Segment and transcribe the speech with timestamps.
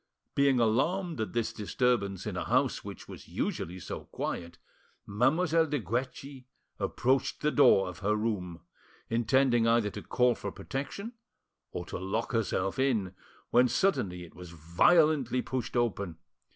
[0.33, 4.57] Being alarmed at this disturbance in a house which was usually so quiet,
[5.05, 6.45] Mademoiselle de Guerchi
[6.79, 8.61] approached the door of her room,
[9.11, 11.13] intending either to call for protection
[11.71, 13.13] or to lock herself in,
[13.51, 16.17] when suddenly it was violently pushed open.